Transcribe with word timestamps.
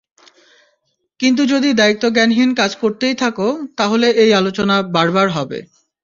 কিন্তু 1.19 1.41
যদি 1.45 1.69
দায়িত্বজ্ঞানহীন 1.73 2.49
কাজ 2.55 2.71
করতেই 2.75 3.15
থাকো, 3.15 3.47
তাহলে 3.77 4.07
এই 4.23 4.31
আলোচনা 4.33 4.75
বারবার 4.95 5.27
হবে। 5.29 5.59